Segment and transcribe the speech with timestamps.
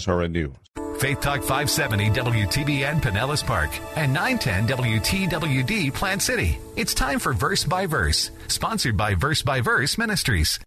[0.00, 0.52] SRN News.
[0.98, 6.58] Faith Talk 570 WTBN Pinellas Park and 910 WTWD Plant City.
[6.74, 10.58] It's time for Verse by Verse, sponsored by Verse by Verse Ministries.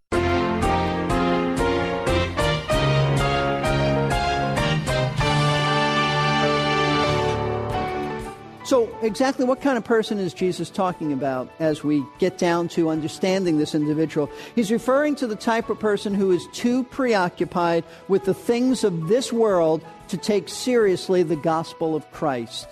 [8.70, 12.90] So, exactly what kind of person is Jesus talking about as we get down to
[12.90, 14.30] understanding this individual?
[14.54, 19.08] He's referring to the type of person who is too preoccupied with the things of
[19.08, 22.68] this world to take seriously the gospel of Christ.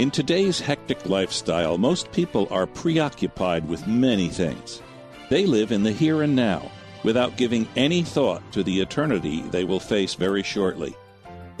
[0.00, 4.82] In today's hectic lifestyle, most people are preoccupied with many things.
[5.30, 6.68] They live in the here and now
[7.04, 10.96] without giving any thought to the eternity they will face very shortly.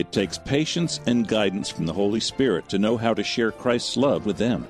[0.02, 3.96] It takes patience and guidance from the Holy Spirit to know how to share Christ's
[3.96, 4.66] love with them.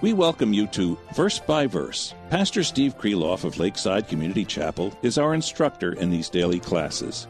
[0.00, 2.14] We welcome you to Verse by Verse.
[2.30, 7.28] Pastor Steve Kreloff of Lakeside Community Chapel is our instructor in these daily classes.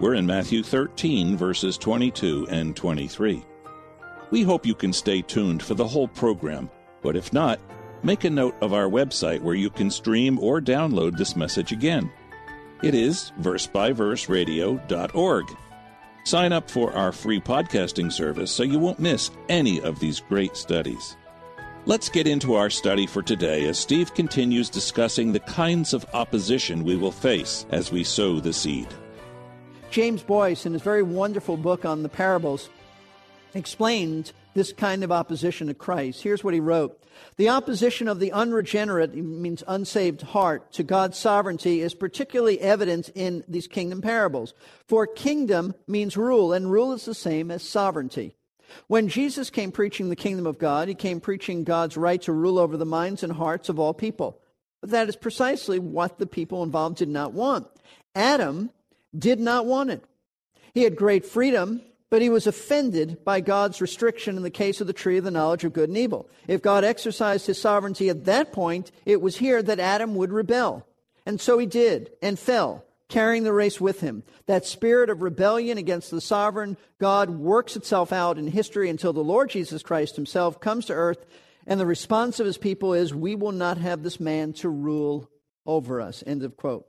[0.00, 3.44] We're in Matthew 13, verses 22 and 23.
[4.30, 6.70] We hope you can stay tuned for the whole program,
[7.02, 7.60] but if not,
[8.02, 12.10] make a note of our website where you can stream or download this message again.
[12.82, 15.56] It is versebyverseradio.org.
[16.26, 20.56] Sign up for our free podcasting service so you won't miss any of these great
[20.56, 21.16] studies.
[21.84, 26.82] Let's get into our study for today as Steve continues discussing the kinds of opposition
[26.82, 28.88] we will face as we sow the seed.
[29.92, 32.70] James Boice, in his very wonderful book on the parables,
[33.54, 36.22] explained this kind of opposition to Christ.
[36.22, 37.00] Here's what he wrote
[37.36, 43.44] The opposition of the unregenerate, means unsaved heart, to God's sovereignty is particularly evident in
[43.46, 44.54] these kingdom parables.
[44.88, 48.34] For kingdom means rule, and rule is the same as sovereignty.
[48.88, 52.58] When Jesus came preaching the kingdom of God, he came preaching God's right to rule
[52.58, 54.40] over the minds and hearts of all people.
[54.80, 57.68] But that is precisely what the people involved did not want.
[58.14, 58.70] Adam
[59.16, 60.02] did not want it.
[60.74, 64.86] He had great freedom, but he was offended by God's restriction in the case of
[64.86, 66.28] the tree of the knowledge of good and evil.
[66.46, 70.86] If God exercised his sovereignty at that point, it was here that Adam would rebel.
[71.24, 74.22] And so he did, and fell, carrying the race with him.
[74.46, 79.24] That spirit of rebellion against the sovereign God works itself out in history until the
[79.24, 81.26] Lord Jesus Christ himself comes to earth,
[81.66, 85.28] and the response of his people is, We will not have this man to rule
[85.66, 86.22] over us.
[86.24, 86.86] End of quote.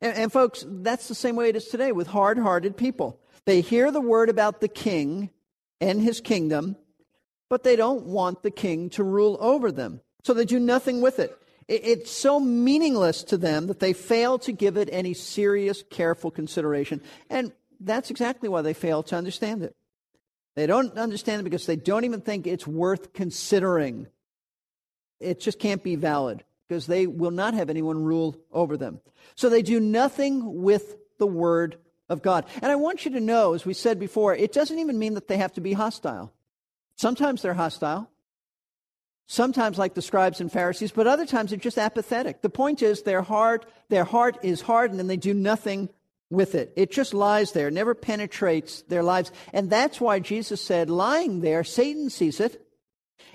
[0.00, 3.20] And, and folks, that's the same way it is today with hard hearted people.
[3.46, 5.30] They hear the word about the king
[5.80, 6.76] and his kingdom,
[7.48, 10.00] but they don't want the king to rule over them.
[10.24, 11.36] So they do nothing with it.
[11.68, 17.00] It's so meaningless to them that they fail to give it any serious, careful consideration.
[17.28, 19.74] And that's exactly why they fail to understand it.
[20.54, 24.06] They don't understand it because they don't even think it's worth considering.
[25.20, 29.00] It just can't be valid because they will not have anyone rule over them.
[29.34, 32.46] So they do nothing with the word of God.
[32.62, 35.28] And I want you to know, as we said before, it doesn't even mean that
[35.28, 36.32] they have to be hostile.
[36.96, 38.10] Sometimes they're hostile.
[39.28, 42.42] Sometimes like the scribes and Pharisees, but other times they're just apathetic.
[42.42, 45.88] The point is their heart, their heart is hardened and they do nothing
[46.30, 46.72] with it.
[46.76, 49.32] It just lies there, never penetrates their lives.
[49.52, 52.62] And that's why Jesus said, lying there, Satan sees it.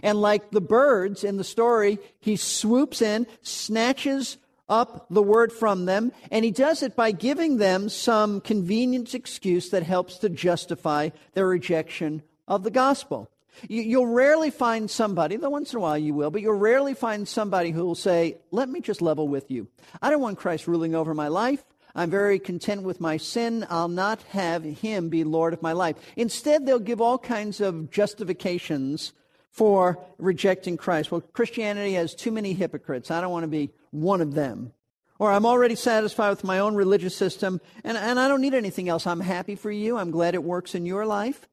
[0.01, 4.37] And like the birds in the story, he swoops in, snatches
[4.71, 9.69] up the word from them, and he does it by giving them some convenient excuse
[9.69, 13.29] that helps to justify their rejection of the gospel.
[13.67, 17.27] You'll rarely find somebody, though once in a while you will, but you'll rarely find
[17.27, 19.67] somebody who will say, Let me just level with you.
[20.01, 21.63] I don't want Christ ruling over my life.
[21.93, 23.67] I'm very content with my sin.
[23.69, 25.97] I'll not have him be Lord of my life.
[26.15, 29.11] Instead, they'll give all kinds of justifications
[29.51, 31.11] for rejecting Christ.
[31.11, 33.11] Well, Christianity has too many hypocrites.
[33.11, 34.71] I don't want to be one of them.
[35.19, 38.89] Or I'm already satisfied with my own religious system and, and I don't need anything
[38.89, 39.05] else.
[39.05, 39.97] I'm happy for you.
[39.97, 41.47] I'm glad it works in your life,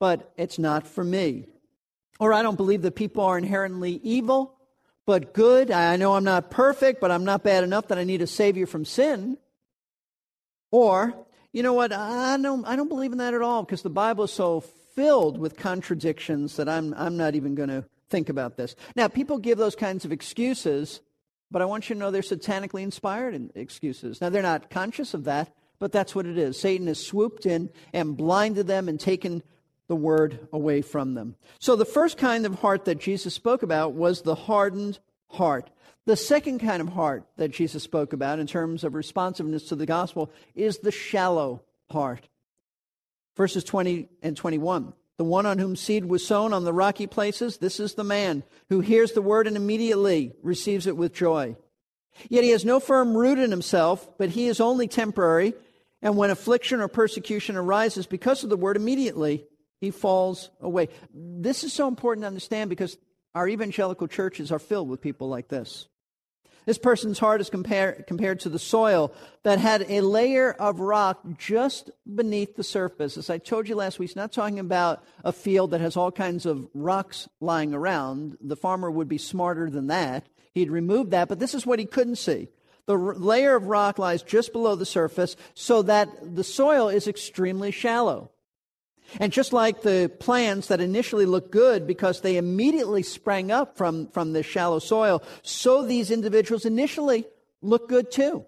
[0.00, 1.46] but it's not for me.
[2.18, 4.58] Or I don't believe that people are inherently evil,
[5.06, 5.70] but good.
[5.70, 8.66] I know I'm not perfect, but I'm not bad enough that I need a savior
[8.66, 9.36] from sin.
[10.70, 11.14] Or,
[11.52, 11.92] you know what?
[11.92, 15.38] I don't, I don't believe in that at all because the Bible is so filled
[15.38, 18.76] with contradictions that I'm, I'm not even going to think about this.
[18.94, 21.00] Now, people give those kinds of excuses
[21.52, 24.20] but I want you to know they're satanically inspired excuses.
[24.20, 26.58] Now, they're not conscious of that, but that's what it is.
[26.58, 29.42] Satan has swooped in and blinded them and taken
[29.86, 31.36] the word away from them.
[31.58, 34.98] So the first kind of heart that Jesus spoke about was the hardened
[35.28, 35.70] heart.
[36.06, 39.86] The second kind of heart that Jesus spoke about in terms of responsiveness to the
[39.86, 42.28] gospel is the shallow heart.
[43.36, 44.92] Verses 20 and 21.
[45.18, 48.42] The one on whom seed was sown on the rocky places, this is the man
[48.68, 51.56] who hears the word and immediately receives it with joy.
[52.28, 55.54] Yet he has no firm root in himself, but he is only temporary.
[56.00, 59.46] And when affliction or persecution arises because of the word, immediately
[59.80, 60.88] he falls away.
[61.14, 62.96] This is so important to understand because
[63.34, 65.88] our evangelical churches are filled with people like this.
[66.64, 69.12] This person's heart is compare, compared to the soil
[69.42, 73.16] that had a layer of rock just beneath the surface.
[73.16, 76.12] As I told you last week, he's not talking about a field that has all
[76.12, 78.36] kinds of rocks lying around.
[78.40, 80.26] The farmer would be smarter than that.
[80.54, 82.48] He'd remove that, but this is what he couldn't see.
[82.86, 87.08] The r- layer of rock lies just below the surface so that the soil is
[87.08, 88.30] extremely shallow.
[89.20, 94.08] And just like the plants that initially look good because they immediately sprang up from,
[94.08, 97.26] from the shallow soil, so these individuals initially
[97.60, 98.44] look good too.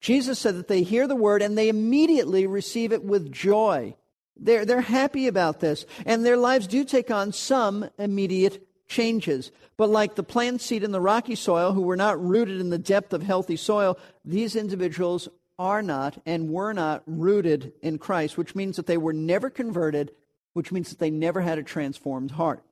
[0.00, 3.94] Jesus said that they hear the word and they immediately receive it with joy.
[4.36, 9.50] They're, they're happy about this, and their lives do take on some immediate changes.
[9.76, 12.78] But like the plant seed in the rocky soil, who were not rooted in the
[12.78, 18.54] depth of healthy soil, these individuals are not and were not rooted in Christ, which
[18.54, 20.12] means that they were never converted,
[20.52, 22.62] which means that they never had a transformed heart.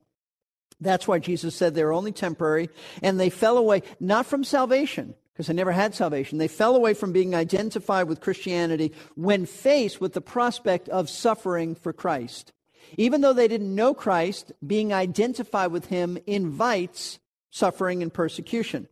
[0.79, 2.69] That's why Jesus said they were only temporary,
[3.01, 6.37] and they fell away not from salvation, because they never had salvation.
[6.37, 11.75] They fell away from being identified with Christianity when faced with the prospect of suffering
[11.75, 12.51] for Christ.
[12.97, 18.87] Even though they didn't know Christ, being identified with him invites suffering and persecution.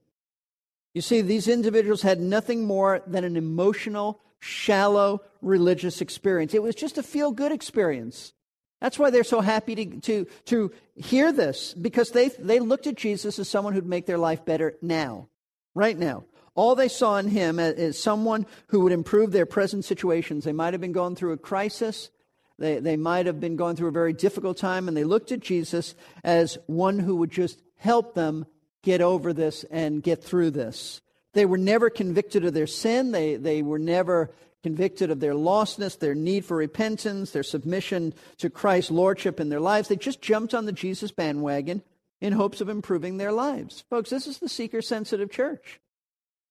[0.94, 6.54] You see, these individuals had nothing more than an emotional, shallow religious experience.
[6.54, 8.34] It was just a feel good experience.
[8.80, 12.96] That's why they're so happy to, to, to hear this, because they, they looked at
[12.96, 15.30] Jesus as someone who'd make their life better now,
[15.74, 16.26] right now.
[16.54, 20.44] All they saw in him is someone who would improve their present situations.
[20.44, 22.12] They might have been going through a crisis.
[22.60, 25.40] They, they might have been going through a very difficult time, and they looked at
[25.40, 28.46] Jesus as one who would just help them
[28.84, 31.02] get over this and get through this.
[31.34, 33.12] They were never convicted of their sin.
[33.12, 34.32] They, they were never
[34.62, 39.60] convicted of their lostness, their need for repentance, their submission to Christ's lordship in their
[39.60, 39.88] lives.
[39.88, 41.82] They just jumped on the Jesus bandwagon
[42.22, 43.84] in hopes of improving their lives.
[43.90, 45.82] Folks, this is the seeker sensitive church.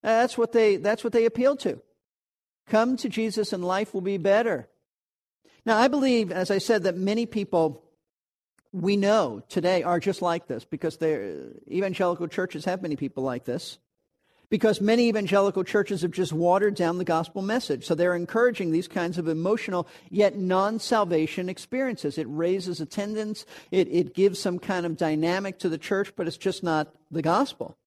[0.02, 1.81] That's what they that's what they appeal to.
[2.67, 4.69] Come to Jesus and life will be better.
[5.64, 7.84] Now, I believe, as I said, that many people
[8.73, 10.99] we know today are just like this because
[11.71, 13.79] evangelical churches have many people like this.
[14.49, 17.87] Because many evangelical churches have just watered down the gospel message.
[17.87, 22.19] So they're encouraging these kinds of emotional yet non salvation experiences.
[22.19, 26.37] It raises attendance, it, it gives some kind of dynamic to the church, but it's
[26.37, 27.79] just not the gospel.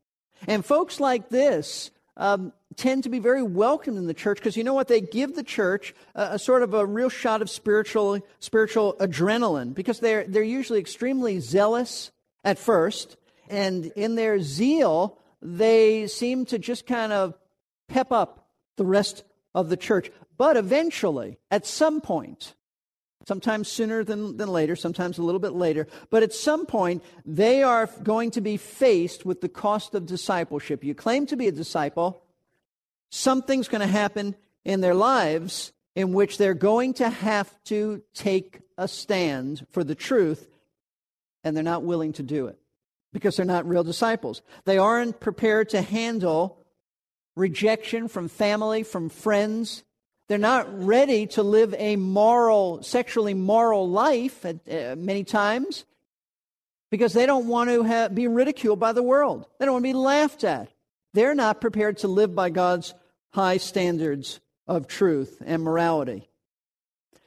[0.47, 4.63] And folks like this um, tend to be very welcomed in the church because you
[4.63, 4.87] know what?
[4.87, 9.73] They give the church a, a, sort of a real shot of spiritual, spiritual adrenaline
[9.73, 12.11] because they're, they're usually extremely zealous
[12.43, 13.17] at first.
[13.49, 17.37] And in their zeal, they seem to just kind of
[17.87, 18.47] pep up
[18.77, 19.23] the rest
[19.53, 20.11] of the church.
[20.37, 22.55] But eventually, at some point,
[23.27, 27.63] sometimes sooner than, than later, sometimes a little bit later, but at some point, they
[27.63, 30.83] are going to be faced with the cost of discipleship.
[30.83, 32.21] You claim to be a disciple,
[33.15, 38.61] something's going to happen in their lives in which they're going to have to take
[38.77, 40.47] a stand for the truth,
[41.43, 42.59] and they're not willing to do it
[43.13, 44.41] because they're not real disciples.
[44.65, 46.57] They aren't prepared to handle
[47.35, 49.83] rejection from family, from friends,
[50.27, 55.85] they're not ready to live a moral, sexually moral life at, uh, many times
[56.89, 59.45] because they don't want to have, be ridiculed by the world.
[59.59, 60.71] They don't want to be laughed at.
[61.13, 62.93] They're not prepared to live by God's
[63.35, 66.29] high standards of truth and morality.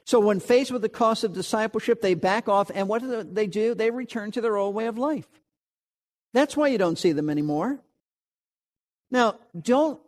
[0.05, 3.45] So, when faced with the cost of discipleship, they back off, and what do they
[3.45, 3.75] do?
[3.75, 5.27] They return to their old way of life.
[6.33, 7.79] That's why you don't see them anymore.
[9.11, 9.99] Now, don't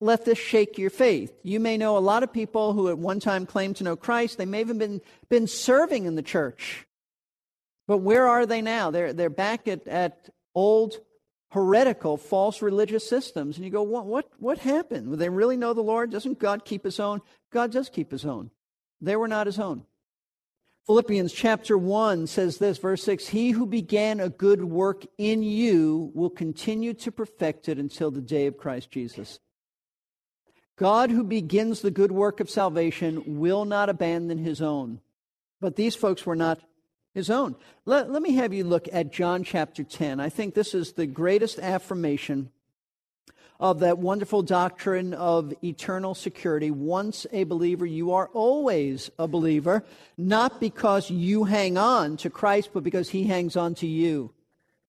[0.00, 1.32] let this shake your faith.
[1.42, 4.38] You may know a lot of people who at one time claimed to know Christ.
[4.38, 6.86] They may have been, been serving in the church.
[7.88, 8.92] But where are they now?
[8.92, 11.00] They're, they're back at, at old
[11.50, 13.56] heretical, false religious systems.
[13.56, 15.08] And you go, what, what, what happened?
[15.08, 16.10] Would they really know the Lord?
[16.10, 17.20] Doesn't God keep his own?
[17.50, 18.50] God does keep his own.
[19.00, 19.84] They were not his own.
[20.86, 26.10] Philippians chapter 1 says this, verse 6 He who began a good work in you
[26.14, 29.38] will continue to perfect it until the day of Christ Jesus.
[30.76, 35.00] God, who begins the good work of salvation, will not abandon his own.
[35.60, 36.60] But these folks were not
[37.18, 37.54] his own.
[37.84, 40.20] Let, let me have you look at John chapter 10.
[40.20, 42.50] I think this is the greatest affirmation
[43.60, 46.70] of that wonderful doctrine of eternal security.
[46.70, 49.84] Once a believer, you are always a believer,
[50.16, 54.32] not because you hang on to Christ, but because he hangs on to you.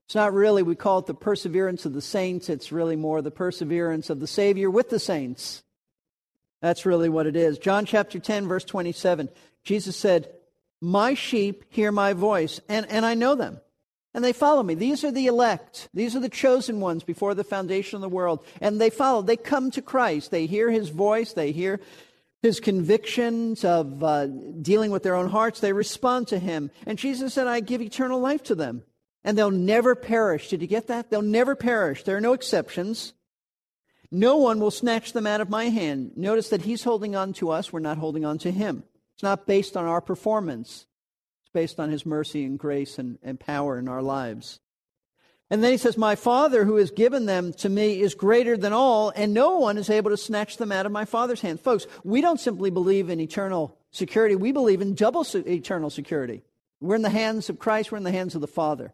[0.05, 2.49] It's not really, we call it the perseverance of the saints.
[2.49, 5.63] It's really more the perseverance of the Savior with the saints.
[6.61, 7.57] That's really what it is.
[7.57, 9.29] John chapter 10, verse 27.
[9.63, 10.31] Jesus said,
[10.81, 13.59] My sheep hear my voice, and, and I know them
[14.13, 14.73] and they follow me.
[14.73, 15.87] These are the elect.
[15.93, 18.43] These are the chosen ones before the foundation of the world.
[18.59, 19.21] And they follow.
[19.21, 20.31] They come to Christ.
[20.31, 21.33] They hear his voice.
[21.33, 21.79] They hear
[22.41, 25.59] his convictions of uh, dealing with their own hearts.
[25.59, 26.71] They respond to him.
[26.87, 28.83] And Jesus said, I give eternal life to them.
[29.23, 30.49] And they'll never perish.
[30.49, 31.11] Did you get that?
[31.11, 32.03] They'll never perish.
[32.03, 33.13] There are no exceptions.
[34.09, 36.13] No one will snatch them out of my hand.
[36.15, 37.71] Notice that he's holding on to us.
[37.71, 38.83] We're not holding on to him.
[39.19, 40.85] It's not based on our performance.
[41.43, 44.61] It's based on his mercy and grace and, and power in our lives.
[45.49, 48.71] And then he says, My Father who has given them to me is greater than
[48.71, 51.59] all, and no one is able to snatch them out of my Father's hand.
[51.59, 56.41] Folks, we don't simply believe in eternal security, we believe in double eternal security.
[56.79, 58.93] We're in the hands of Christ, we're in the hands of the Father.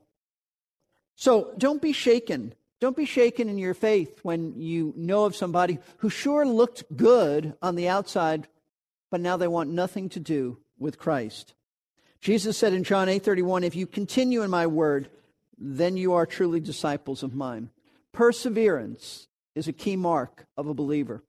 [1.13, 2.55] So don't be shaken.
[2.79, 7.53] Don't be shaken in your faith when you know of somebody who sure looked good
[7.61, 8.47] on the outside,
[9.09, 11.53] but now they want nothing to do with Christ.
[12.21, 15.09] Jesus said in John 8:31, "If you continue in my word,
[15.57, 17.69] then you are truly disciples of mine."
[18.11, 21.23] Perseverance is a key mark of a believer.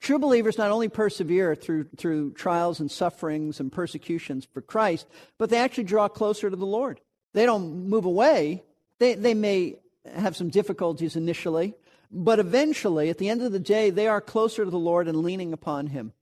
[0.00, 5.06] True believers not only persevere through, through trials and sufferings and persecutions for Christ,
[5.38, 7.00] but they actually draw closer to the Lord.
[7.34, 8.64] They don't move away.
[8.98, 11.74] They, they may have some difficulties initially,
[12.10, 15.22] but eventually, at the end of the day, they are closer to the Lord and
[15.22, 16.12] leaning upon Him.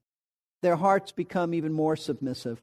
[0.67, 2.61] Their hearts become even more submissive.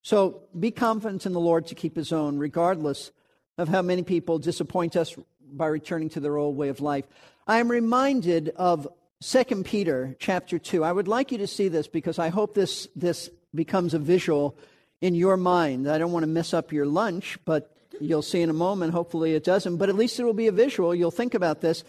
[0.00, 3.10] So be confident in the Lord to keep his own, regardless
[3.58, 5.14] of how many people disappoint us
[5.52, 7.04] by returning to their old way of life.
[7.46, 8.88] I am reminded of
[9.20, 10.82] 2 Peter chapter 2.
[10.82, 14.56] I would like you to see this because I hope this, this becomes a visual
[15.02, 15.86] in your mind.
[15.86, 18.94] I don't want to mess up your lunch, but you'll see in a moment.
[18.94, 20.94] Hopefully it doesn't, but at least it will be a visual.
[20.94, 21.84] You'll think about this.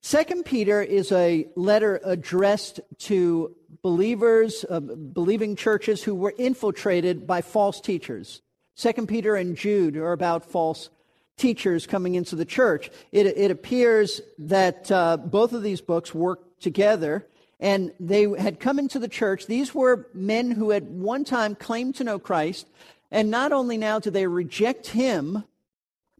[0.00, 7.42] Second Peter is a letter addressed to believers, uh, believing churches who were infiltrated by
[7.42, 8.40] false teachers.
[8.74, 10.88] Second Peter and Jude are about false
[11.36, 12.90] teachers coming into the church.
[13.12, 17.26] It, it appears that uh, both of these books work together,
[17.60, 19.46] and they had come into the church.
[19.46, 22.68] These were men who had one time claimed to know Christ,
[23.10, 25.44] and not only now do they reject him,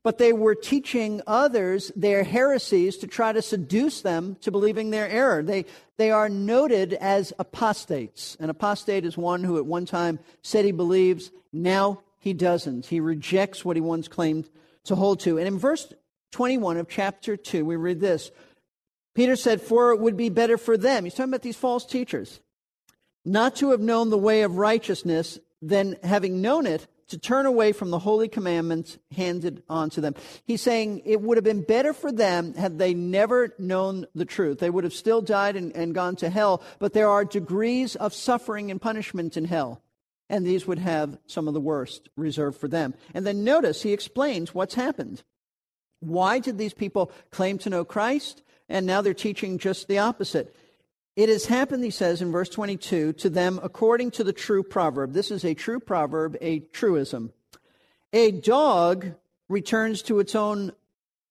[0.02, 5.08] but they were teaching others their heresies to try to seduce them to believing their
[5.08, 5.42] error.
[5.42, 5.64] They,
[5.96, 8.36] they are noted as apostates.
[8.40, 12.86] An apostate is one who at one time said he believes, now he doesn't.
[12.86, 14.48] He rejects what he once claimed
[14.84, 15.38] to hold to.
[15.38, 15.92] And in verse
[16.32, 18.30] 21 of chapter 2, we read this
[19.14, 22.40] Peter said, For it would be better for them, he's talking about these false teachers,
[23.24, 27.72] not to have known the way of righteousness than having known it to turn away
[27.72, 30.14] from the holy commandments handed on to them.
[30.44, 34.58] He's saying it would have been better for them had they never known the truth.
[34.58, 38.14] They would have still died and, and gone to hell, but there are degrees of
[38.14, 39.82] suffering and punishment in hell.
[40.30, 42.94] And these would have some of the worst reserved for them.
[43.14, 45.22] And then notice he explains what's happened.
[46.00, 48.42] Why did these people claim to know Christ?
[48.68, 50.54] And now they're teaching just the opposite.
[51.18, 55.14] It has happened, he says in verse 22, to them according to the true proverb.
[55.14, 57.32] This is a true proverb, a truism.
[58.12, 59.14] A dog
[59.48, 60.70] returns to its own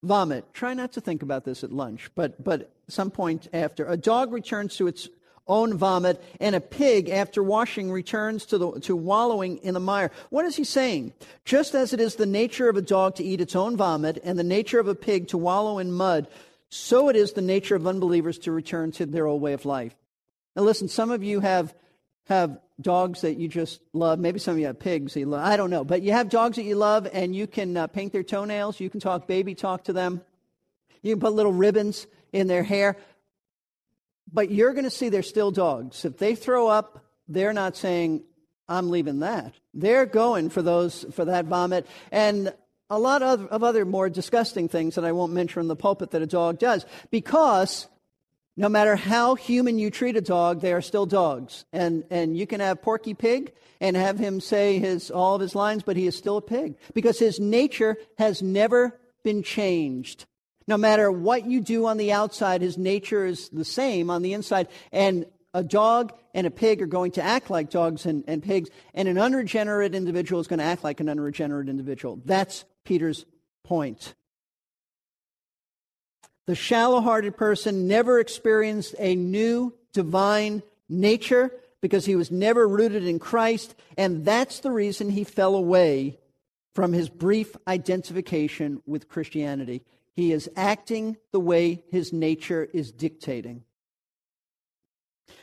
[0.03, 0.53] vomit.
[0.53, 3.85] Try not to think about this at lunch, but, but some point after.
[3.85, 5.07] A dog returns to its
[5.47, 10.11] own vomit, and a pig, after washing, returns to, the, to wallowing in the mire.
[10.31, 11.13] What is he saying?
[11.45, 14.37] Just as it is the nature of a dog to eat its own vomit, and
[14.37, 16.27] the nature of a pig to wallow in mud,
[16.69, 19.95] so it is the nature of unbelievers to return to their old way of life.
[20.55, 21.73] Now, listen, some of you have,
[22.25, 24.19] have dogs that you just love.
[24.19, 25.43] Maybe some of you have pigs you love.
[25.43, 25.83] I don't know.
[25.83, 28.79] But you have dogs that you love, and you can uh, paint their toenails.
[28.79, 30.21] You can talk baby talk to them.
[31.01, 32.97] You can put little ribbons in their hair.
[34.31, 36.03] But you're going to see they're still dogs.
[36.03, 38.23] If they throw up, they're not saying,
[38.67, 39.53] I'm leaving that.
[39.73, 41.87] They're going for those for that vomit.
[42.11, 42.53] And
[42.89, 46.11] a lot of, of other more disgusting things that I won't mention in the pulpit
[46.11, 47.87] that a dog does, because
[48.55, 51.65] no matter how human you treat a dog, they are still dogs.
[51.71, 55.53] And, and you can have Porky Pig and have him say his, all of his
[55.53, 60.25] lines, but he is still a pig because his nature has never been changed.
[60.67, 64.33] No matter what you do on the outside, his nature is the same on the
[64.33, 64.67] inside.
[64.91, 65.25] And
[65.57, 69.07] a dog and a pig are going to act like dogs and, and pigs, and
[69.07, 72.21] an unregenerate individual is going to act like an unregenerate individual.
[72.23, 73.25] That's Peter's
[73.63, 74.13] point.
[76.45, 83.03] The shallow hearted person never experienced a new divine nature because he was never rooted
[83.03, 86.19] in Christ, and that's the reason he fell away
[86.75, 89.83] from his brief identification with Christianity.
[90.15, 93.63] He is acting the way his nature is dictating.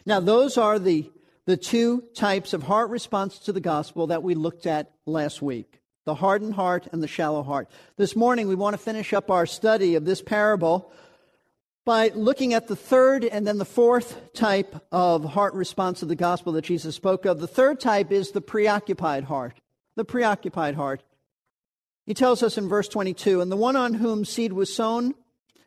[0.06, 1.10] Now, those are the,
[1.46, 5.80] the two types of heart response to the gospel that we looked at last week
[6.04, 7.68] the hardened heart and the shallow heart.
[7.96, 10.92] This morning, we want to finish up our study of this parable
[11.84, 16.14] by looking at the third and then the fourth type of heart response to the
[16.14, 17.40] gospel that Jesus spoke of.
[17.40, 19.60] The third type is the preoccupied heart.
[19.96, 21.02] The preoccupied heart.
[22.06, 25.14] He tells us in verse 22 And the one on whom seed was sown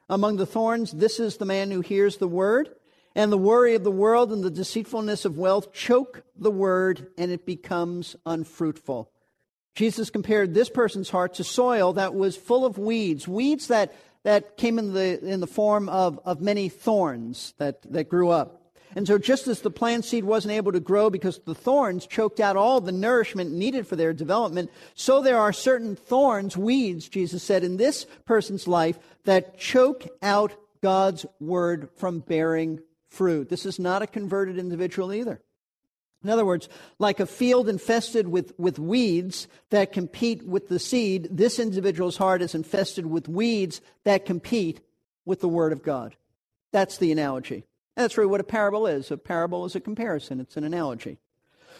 [0.09, 2.69] among the thorns, this is the man who hears the word
[3.17, 7.31] and the worry of the world and the deceitfulness of wealth choke the word and
[7.31, 9.11] it becomes unfruitful.
[9.73, 14.55] Jesus compared this person's heart to soil that was full of weeds, weeds that, that
[14.55, 18.71] came in the, in the form of, of many thorns that, that grew up.
[18.95, 22.39] And so, just as the plant seed wasn't able to grow because the thorns choked
[22.39, 27.43] out all the nourishment needed for their development, so there are certain thorns, weeds, Jesus
[27.43, 33.49] said, in this person's life that choke out God's word from bearing fruit.
[33.49, 35.41] This is not a converted individual either.
[36.23, 36.67] In other words,
[36.99, 42.41] like a field infested with, with weeds that compete with the seed, this individual's heart
[42.41, 44.81] is infested with weeds that compete
[45.25, 46.15] with the Word of God.
[46.71, 47.65] That's the analogy.
[47.95, 49.11] And that's really what a parable is.
[49.11, 51.17] A parable is a comparison, it's an analogy.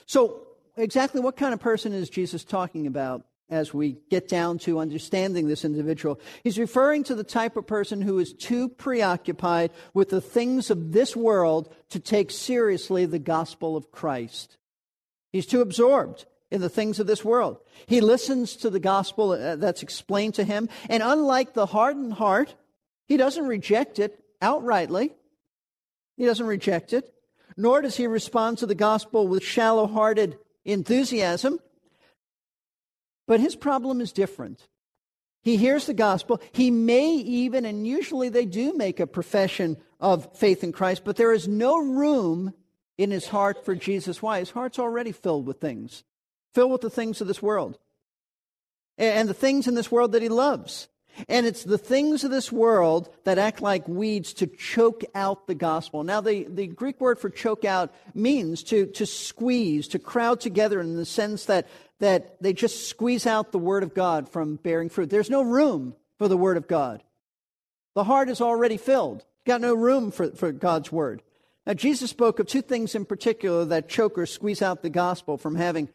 [0.06, 4.80] So, exactly what kind of person is Jesus talking about as we get down to
[4.80, 6.20] understanding this individual.
[6.44, 10.92] He's referring to the type of person who is too preoccupied with the things of
[10.92, 14.58] this world to take seriously the gospel of Christ.
[15.32, 17.60] He's too absorbed in the things of this world.
[17.86, 22.56] He listens to the gospel uh, that's explained to him, and unlike the hardened heart,
[23.08, 25.12] he doesn't reject it outrightly.
[26.18, 27.14] He doesn't reject it,
[27.56, 31.60] nor does he respond to the gospel with shallow hearted enthusiasm.
[33.28, 34.68] But his problem is different.
[35.44, 36.42] He hears the gospel.
[36.52, 41.16] He may even, and usually they do make a profession of faith in Christ, but
[41.16, 42.54] there is no room
[42.98, 44.22] in his heart for Jesus.
[44.22, 44.40] Why?
[44.40, 46.04] His heart's already filled with things,
[46.54, 47.78] filled with the things of this world
[48.98, 50.88] and the things in this world that he loves.
[51.28, 55.56] And it's the things of this world that act like weeds to choke out the
[55.56, 56.04] gospel.
[56.04, 60.80] Now, the, the Greek word for choke out means to, to squeeze, to crowd together
[60.80, 61.68] in the sense that,
[62.00, 65.10] that they just squeeze out the word of God from bearing fruit.
[65.10, 67.04] There's no room for the word of God.
[67.96, 71.24] The heart is already filled, got no room for, for God's word.
[71.66, 75.38] Now, Jesus spoke of two things in particular that choke or squeeze out the gospel
[75.38, 75.90] from having,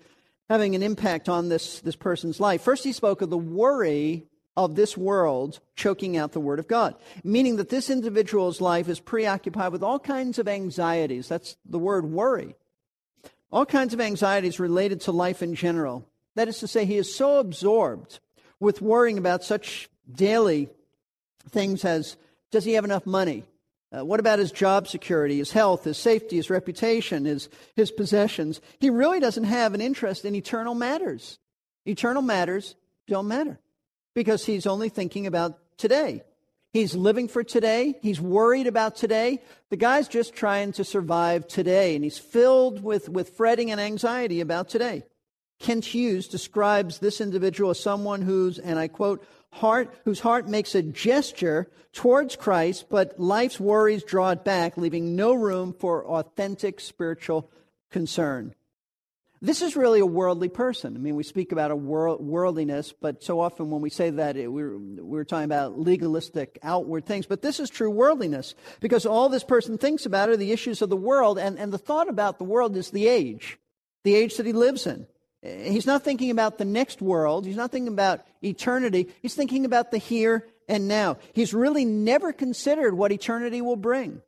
[0.51, 2.61] having an impact on this, this person's life.
[2.61, 6.95] First, he spoke of the worry of this world choking out the Word of God,
[7.25, 11.29] meaning that this individual's life is preoccupied with all kinds of anxieties.
[11.29, 12.55] That's the word worry.
[13.53, 16.09] All kinds of anxieties related to life in general.
[16.35, 18.19] That is to say, he is so absorbed
[18.59, 20.71] with worrying about such daily
[21.51, 22.17] things as
[22.51, 23.45] does he have enough money?
[23.95, 28.61] Uh, what about his job security, his health, his safety, his reputation, his, his possessions?
[28.81, 31.39] He really doesn't have an interest in eternal matters.
[31.85, 32.75] Eternal matters
[33.07, 33.59] don't matter
[34.15, 36.23] because he's only thinking about today.
[36.73, 37.99] He's living for today.
[38.01, 39.43] He's worried about today.
[39.69, 44.41] The guy's just trying to survive today, and he's filled with, with fretting and anxiety
[44.41, 45.05] about today.
[45.61, 50.75] Kent Hughes describes this individual as someone whose, and I quote, heart, whose heart makes
[50.75, 56.81] a gesture towards Christ, but life's worries draw it back, leaving no room for authentic
[56.81, 57.51] spiritual
[57.91, 58.55] concern.
[59.45, 60.95] This is really a worldly person.
[60.95, 64.37] I mean, we speak about a world, worldliness, but so often when we say that,
[64.37, 67.27] it, we're, we're talking about legalistic, outward things.
[67.27, 70.91] But this is true worldliness because all this person thinks about are the issues of
[70.91, 73.59] the world, and, and the thought about the world is the age,
[74.05, 75.09] the age that he lives in.
[75.43, 77.45] He's not thinking about the next world.
[77.45, 79.09] He's not thinking about eternity.
[79.23, 81.17] He's thinking about the here and now.
[81.33, 84.23] He's really never considered what eternity will bring.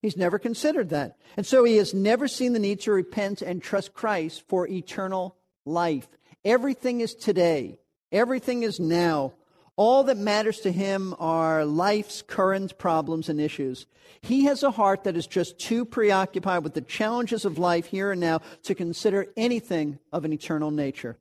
[0.00, 1.16] He's never considered that.
[1.36, 5.36] And so he has never seen the need to repent and trust Christ for eternal
[5.66, 6.08] life.
[6.44, 7.78] Everything is today,
[8.10, 9.34] everything is now.
[9.76, 13.86] All that matters to him are life's current problems and issues.
[14.20, 18.12] He has a heart that is just too preoccupied with the challenges of life here
[18.12, 21.16] and now to consider anything of an eternal nature.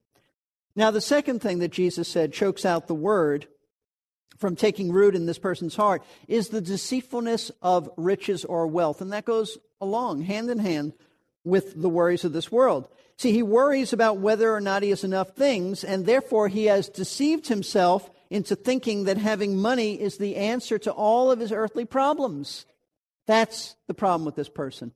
[0.75, 3.47] Now, the second thing that Jesus said chokes out the word
[4.39, 9.01] from taking root in this person's heart is the deceitfulness of riches or wealth.
[9.01, 10.93] And that goes along, hand in hand,
[11.43, 12.87] with the worries of this world.
[13.17, 16.87] See, he worries about whether or not he has enough things, and therefore he has
[16.87, 21.85] deceived himself into thinking that having money is the answer to all of his earthly
[21.85, 22.65] problems.
[23.27, 24.93] That's the problem with this person.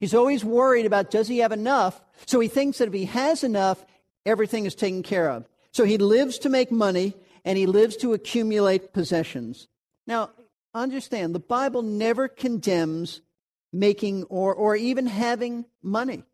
[0.00, 2.00] He's always worried about does he have enough?
[2.26, 3.84] So he thinks that if he has enough,
[4.26, 5.46] everything is taken care of.
[5.70, 9.68] So he lives to make money and he lives to accumulate possessions.
[10.06, 10.30] Now,
[10.74, 13.20] understand, the Bible never condemns
[13.72, 16.24] making or, or even having money.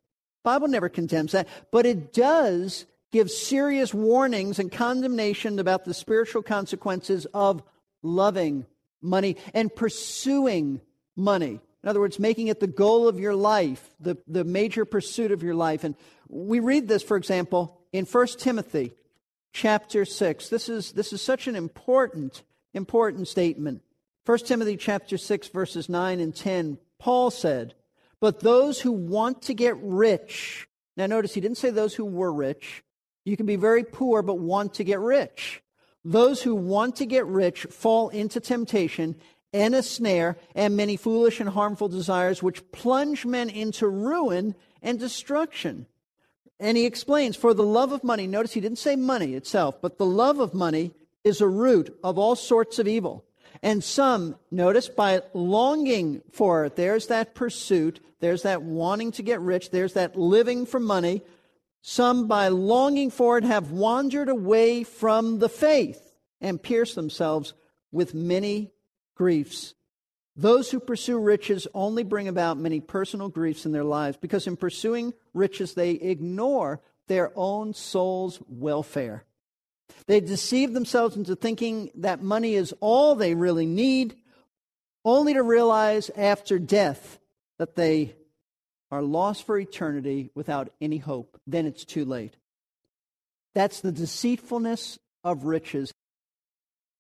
[0.43, 6.43] Bible never condemns that, but it does give serious warnings and condemnation about the spiritual
[6.43, 7.63] consequences of
[8.03, 8.67] loving
[9.03, 10.81] money and pursuing
[11.17, 11.61] money.
[11.83, 15.43] In other words, making it the goal of your life, the, the major pursuit of
[15.43, 15.83] your life.
[15.83, 15.95] And
[16.29, 18.93] we read this, for example, in 1 Timothy
[19.53, 20.49] chapter 6.
[20.49, 22.43] This is, this is such an important,
[22.75, 23.83] important statement.
[24.27, 26.79] 1 Timothy chapter 6, verses 9 and 10.
[26.99, 27.75] Paul said,
[28.21, 32.33] But those who want to get rich, now notice he didn't say those who were
[32.33, 32.85] rich.
[33.25, 35.63] You can be very poor but want to get rich.
[36.05, 39.17] Those who want to get rich fall into temptation
[39.53, 44.99] and a snare and many foolish and harmful desires which plunge men into ruin and
[44.99, 45.87] destruction.
[46.61, 49.97] And he explains, for the love of money, notice he didn't say money itself, but
[49.97, 50.93] the love of money
[51.25, 53.25] is a root of all sorts of evil.
[53.63, 59.41] And some, notice, by longing for it, there's that pursuit, there's that wanting to get
[59.41, 61.23] rich, there's that living for money.
[61.81, 67.55] Some, by longing for it, have wandered away from the faith and pierced themselves
[67.91, 68.71] with many
[69.15, 69.75] griefs.
[70.41, 74.57] Those who pursue riches only bring about many personal griefs in their lives because in
[74.57, 79.25] pursuing riches, they ignore their own soul's welfare.
[80.07, 84.17] They deceive themselves into thinking that money is all they really need,
[85.05, 87.19] only to realize after death
[87.59, 88.15] that they
[88.91, 91.39] are lost for eternity without any hope.
[91.47, 92.37] Then it's too late.
[93.55, 95.93] That's the deceitfulness of riches.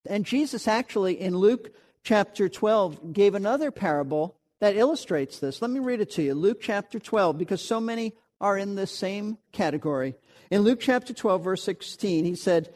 [0.07, 5.63] And Jesus actually, in Luke chapter 12, gave another parable that illustrates this.
[5.63, 6.35] Let me read it to you.
[6.35, 10.15] Luke chapter 12, because so many are in this same category.
[10.51, 12.73] In Luke chapter 12, verse 16, he said,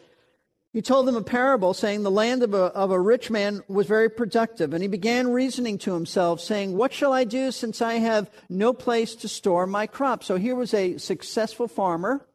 [0.74, 3.86] he told them a parable saying the land of a, of a rich man was
[3.86, 4.74] very productive.
[4.74, 8.72] And he began reasoning to himself, saying, What shall I do since I have no
[8.72, 10.26] place to store my crops?
[10.26, 12.26] So here was a successful farmer.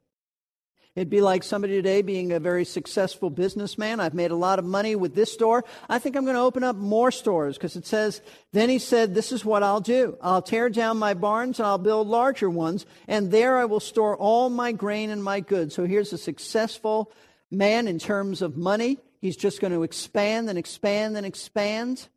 [0.99, 4.01] It'd be like somebody today being a very successful businessman.
[4.01, 5.63] I've made a lot of money with this store.
[5.87, 9.15] I think I'm going to open up more stores because it says, then he said,
[9.15, 10.17] This is what I'll do.
[10.21, 14.17] I'll tear down my barns and I'll build larger ones, and there I will store
[14.17, 15.73] all my grain and my goods.
[15.73, 17.13] So here's a successful
[17.49, 18.97] man in terms of money.
[19.21, 22.09] He's just going to expand and expand and expand.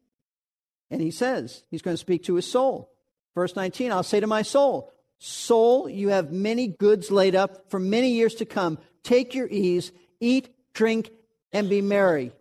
[0.91, 2.91] And he says, he's going to speak to his soul.
[3.37, 4.93] Verse 19, I'll say to my soul,
[5.25, 8.81] Soul, you have many goods laid up for many years to come.
[9.05, 11.13] Take your ease, eat, drink,
[11.53, 12.33] and be merry.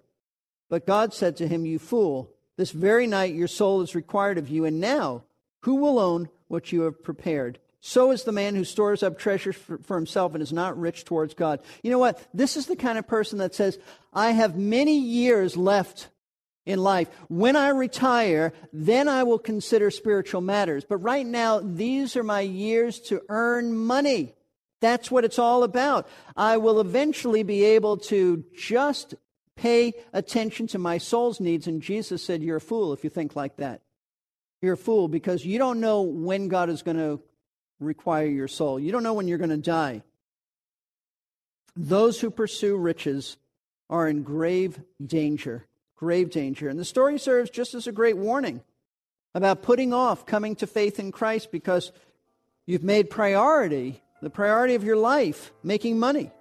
[0.67, 4.50] But God said to him, You fool, this very night your soul is required of
[4.50, 5.26] you, and now
[5.60, 7.60] who will own what you have prepared?
[7.82, 11.06] So is the man who stores up treasures for, for, himself and is not rich
[11.06, 11.60] towards God.
[11.84, 12.20] You know what?
[12.34, 13.78] This is the kind of person that says,
[14.12, 16.10] I have many years left
[16.65, 17.10] in life.
[17.28, 20.86] When I retire, then I will consider spiritual matters.
[20.86, 24.34] But right now, these are my years to earn money.
[24.80, 26.08] That's what it's all about.
[26.36, 29.15] I will eventually be able to just
[29.56, 31.67] pay attention to my soul's needs.
[31.67, 33.82] And Jesus said, You're a fool if you think like that.
[34.62, 37.21] You're a fool because you don't know when God is going to
[37.80, 38.80] require your soul.
[38.80, 40.04] You don't know when you're going to die.
[41.76, 43.38] Those who pursue riches
[43.89, 45.65] are in grave danger.
[46.02, 46.68] Grave danger.
[46.68, 48.62] And the story serves just as a great warning
[49.36, 51.92] about putting off coming to faith in Christ because
[52.66, 56.32] you've made priority, the priority of your life, making money.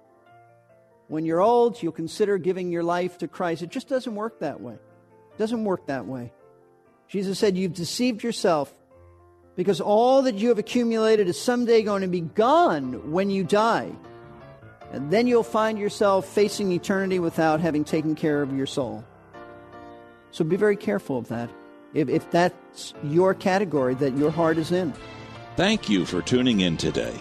[1.09, 3.61] When you're old, you'll consider giving your life to Christ.
[3.61, 4.73] It just doesn't work that way.
[4.73, 6.33] It doesn't work that way.
[7.07, 8.73] Jesus said, You've deceived yourself
[9.55, 13.91] because all that you have accumulated is someday going to be gone when you die.
[14.91, 19.05] And then you'll find yourself facing eternity without having taken care of your soul.
[20.31, 21.49] So be very careful of that.
[21.93, 24.93] If, if that's your category that your heart is in.
[25.57, 27.13] Thank you for tuning in today.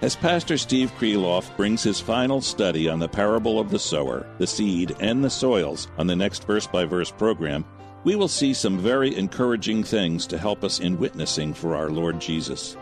[0.00, 4.46] As Pastor Steve Kreloff brings his final study on the parable of the sower, the
[4.46, 7.64] seed, and the soils on the next verse by verse program,
[8.04, 12.20] we will see some very encouraging things to help us in witnessing for our Lord
[12.20, 12.76] Jesus.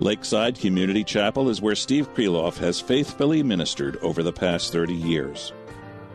[0.00, 5.52] Lakeside Community Chapel is where Steve Kreloff has faithfully ministered over the past 30 years.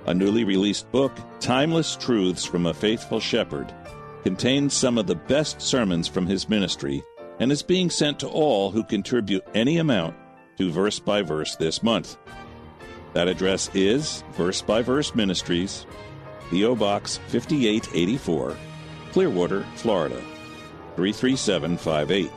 [0.05, 3.73] A newly released book, Timeless Truths from a Faithful Shepherd,
[4.23, 7.03] contains some of the best sermons from his ministry
[7.39, 10.15] and is being sent to all who contribute any amount
[10.57, 12.17] to Verse by Verse this month.
[13.13, 15.85] That address is Verse by Verse Ministries,
[16.49, 16.75] P.O.
[16.75, 18.57] Box 5884,
[19.12, 20.21] Clearwater, Florida
[20.95, 22.31] 33758.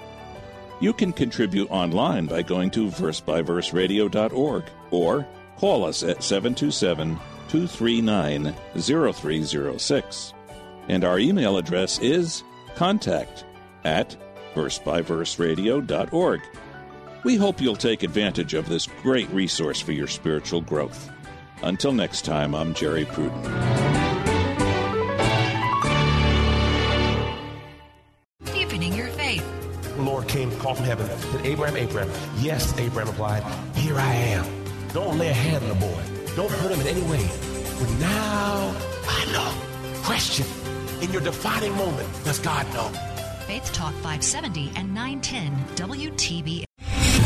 [0.81, 7.18] You can contribute online by going to versebyverseradio.org or call us at 727
[7.53, 10.35] 239 0306.
[10.88, 12.45] And our email address is
[12.77, 13.45] contact
[13.85, 14.17] at
[14.55, 16.41] versebyverseradio.org.
[17.25, 21.11] We hope you'll take advantage of this great resource for your spiritual growth.
[21.62, 23.43] Until next time, I'm Jerry Pruden.
[28.47, 29.45] Deepening your faith.
[29.97, 32.11] The Lord came, called from heaven, said, Abraham, Abraham.
[32.43, 33.45] Yes, Abraham replied,
[33.77, 34.65] Here I am.
[34.95, 36.03] Don't lay a hand on the boy.
[36.35, 37.29] Don't hurt him in any way.
[37.78, 38.74] But now
[39.08, 40.02] I know.
[40.02, 40.46] Question.
[41.02, 42.88] In your defining moment, does God know?
[43.46, 46.64] Faith Talk 570 and 910 WTB.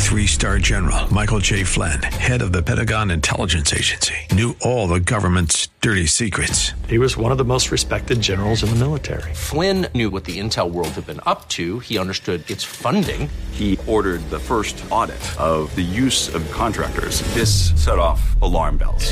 [0.07, 1.65] Three star general Michael J.
[1.65, 6.71] Flynn, head of the Pentagon Intelligence Agency, knew all the government's dirty secrets.
[6.87, 9.33] He was one of the most respected generals in the military.
[9.33, 11.79] Flynn knew what the intel world had been up to.
[11.79, 13.29] He understood its funding.
[13.51, 17.21] He ordered the first audit of the use of contractors.
[17.33, 19.11] This set off alarm bells.